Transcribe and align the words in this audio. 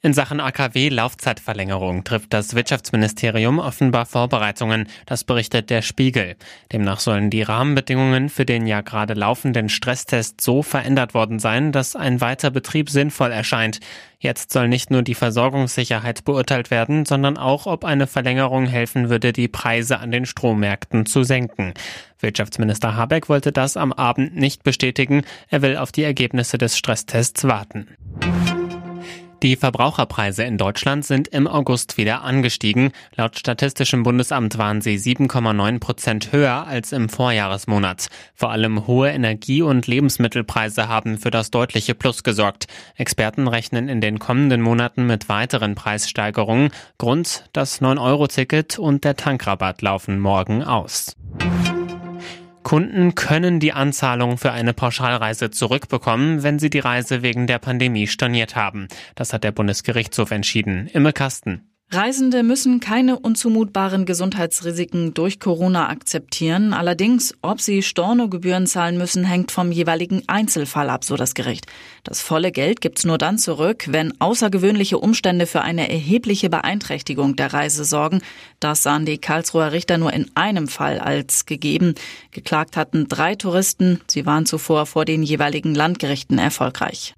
In 0.00 0.14
Sachen 0.14 0.38
AKW-Laufzeitverlängerung 0.38 2.04
trifft 2.04 2.32
das 2.32 2.54
Wirtschaftsministerium 2.54 3.58
offenbar 3.58 4.06
Vorbereitungen, 4.06 4.86
das 5.06 5.24
berichtet 5.24 5.70
der 5.70 5.82
Spiegel. 5.82 6.36
Demnach 6.70 7.00
sollen 7.00 7.30
die 7.30 7.42
Rahmenbedingungen 7.42 8.28
für 8.28 8.44
den 8.44 8.68
ja 8.68 8.80
gerade 8.82 9.14
laufenden 9.14 9.68
Stresstest 9.68 10.40
so 10.40 10.62
verändert 10.62 11.14
worden 11.14 11.40
sein, 11.40 11.72
dass 11.72 11.96
ein 11.96 12.20
weiter 12.20 12.52
Betrieb 12.52 12.90
sinnvoll 12.90 13.32
erscheint. 13.32 13.80
Jetzt 14.20 14.52
soll 14.52 14.68
nicht 14.68 14.92
nur 14.92 15.02
die 15.02 15.16
Versorgungssicherheit 15.16 16.24
beurteilt 16.24 16.70
werden, 16.70 17.04
sondern 17.04 17.36
auch, 17.36 17.66
ob 17.66 17.84
eine 17.84 18.06
Verlängerung 18.06 18.66
helfen 18.66 19.10
würde, 19.10 19.32
die 19.32 19.48
Preise 19.48 19.98
an 19.98 20.12
den 20.12 20.26
Strommärkten 20.26 21.06
zu 21.06 21.24
senken. 21.24 21.74
Wirtschaftsminister 22.20 22.94
Habeck 22.94 23.28
wollte 23.28 23.50
das 23.50 23.76
am 23.76 23.92
Abend 23.92 24.36
nicht 24.36 24.62
bestätigen. 24.62 25.22
Er 25.50 25.62
will 25.62 25.76
auf 25.76 25.90
die 25.90 26.04
Ergebnisse 26.04 26.56
des 26.56 26.78
Stresstests 26.78 27.44
warten. 27.44 27.88
Die 29.44 29.54
Verbraucherpreise 29.54 30.42
in 30.42 30.58
Deutschland 30.58 31.04
sind 31.04 31.28
im 31.28 31.46
August 31.46 31.96
wieder 31.96 32.22
angestiegen. 32.22 32.90
Laut 33.14 33.38
Statistischem 33.38 34.02
Bundesamt 34.02 34.58
waren 34.58 34.80
sie 34.80 34.96
7,9 34.96 35.78
Prozent 35.78 36.32
höher 36.32 36.66
als 36.66 36.90
im 36.90 37.08
Vorjahresmonat. 37.08 38.08
Vor 38.34 38.50
allem 38.50 38.88
hohe 38.88 39.10
Energie- 39.10 39.62
und 39.62 39.86
Lebensmittelpreise 39.86 40.88
haben 40.88 41.18
für 41.18 41.30
das 41.30 41.52
deutliche 41.52 41.94
Plus 41.94 42.24
gesorgt. 42.24 42.66
Experten 42.96 43.46
rechnen 43.46 43.88
in 43.88 44.00
den 44.00 44.18
kommenden 44.18 44.60
Monaten 44.60 45.06
mit 45.06 45.28
weiteren 45.28 45.76
Preissteigerungen. 45.76 46.70
Grund, 46.98 47.44
das 47.52 47.80
9-Euro-Ticket 47.80 48.80
und 48.80 49.04
der 49.04 49.14
Tankrabatt 49.14 49.82
laufen 49.82 50.18
morgen 50.18 50.64
aus. 50.64 51.14
Kunden 52.68 53.14
können 53.14 53.60
die 53.60 53.72
Anzahlung 53.72 54.36
für 54.36 54.52
eine 54.52 54.74
Pauschalreise 54.74 55.50
zurückbekommen, 55.50 56.42
wenn 56.42 56.58
sie 56.58 56.68
die 56.68 56.80
Reise 56.80 57.22
wegen 57.22 57.46
der 57.46 57.58
Pandemie 57.58 58.06
storniert 58.06 58.56
haben. 58.56 58.88
Das 59.14 59.32
hat 59.32 59.42
der 59.42 59.52
Bundesgerichtshof 59.52 60.32
entschieden. 60.32 60.86
Imme 60.92 61.14
Kasten. 61.14 61.67
Reisende 61.90 62.42
müssen 62.42 62.80
keine 62.80 63.18
unzumutbaren 63.18 64.04
Gesundheitsrisiken 64.04 65.14
durch 65.14 65.40
Corona 65.40 65.88
akzeptieren. 65.88 66.74
Allerdings, 66.74 67.34
ob 67.40 67.62
sie 67.62 67.82
Stornogebühren 67.82 68.66
zahlen 68.66 68.98
müssen, 68.98 69.24
hängt 69.24 69.52
vom 69.52 69.72
jeweiligen 69.72 70.22
Einzelfall 70.26 70.90
ab, 70.90 71.02
so 71.02 71.16
das 71.16 71.32
Gericht. 71.32 71.64
Das 72.04 72.20
volle 72.20 72.52
Geld 72.52 72.82
gibt's 72.82 73.06
nur 73.06 73.16
dann 73.16 73.38
zurück, 73.38 73.86
wenn 73.88 74.20
außergewöhnliche 74.20 74.98
Umstände 74.98 75.46
für 75.46 75.62
eine 75.62 75.88
erhebliche 75.88 76.50
Beeinträchtigung 76.50 77.36
der 77.36 77.54
Reise 77.54 77.86
sorgen. 77.86 78.20
Das 78.60 78.82
sahen 78.82 79.06
die 79.06 79.16
Karlsruher 79.16 79.72
Richter 79.72 79.96
nur 79.96 80.12
in 80.12 80.30
einem 80.34 80.68
Fall 80.68 80.98
als 80.98 81.46
gegeben. 81.46 81.94
Geklagt 82.32 82.76
hatten 82.76 83.08
drei 83.08 83.34
Touristen. 83.34 84.02
Sie 84.08 84.26
waren 84.26 84.44
zuvor 84.44 84.84
vor 84.84 85.06
den 85.06 85.22
jeweiligen 85.22 85.74
Landgerichten 85.74 86.36
erfolgreich. 86.36 87.14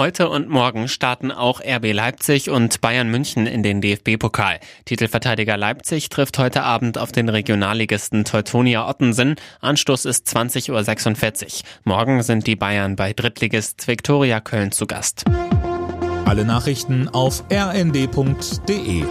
Heute 0.00 0.30
und 0.30 0.48
morgen 0.48 0.88
starten 0.88 1.30
auch 1.30 1.60
RB 1.60 1.92
Leipzig 1.92 2.48
und 2.48 2.80
Bayern 2.80 3.10
München 3.10 3.46
in 3.46 3.62
den 3.62 3.82
DFB-Pokal. 3.82 4.58
Titelverteidiger 4.86 5.58
Leipzig 5.58 6.08
trifft 6.08 6.38
heute 6.38 6.62
Abend 6.62 6.96
auf 6.96 7.12
den 7.12 7.28
Regionalligisten 7.28 8.24
Teutonia 8.24 8.88
Ottensen. 8.88 9.34
Anstoß 9.60 10.06
ist 10.06 10.26
20.46 10.26 10.70
Uhr. 10.70 11.68
Morgen 11.84 12.22
sind 12.22 12.46
die 12.46 12.56
Bayern 12.56 12.96
bei 12.96 13.12
Drittligist 13.12 13.88
Viktoria 13.88 14.40
Köln 14.40 14.72
zu 14.72 14.86
Gast. 14.86 15.24
Alle 16.24 16.46
Nachrichten 16.46 17.06
auf 17.10 17.44
rnd.de 17.52 19.04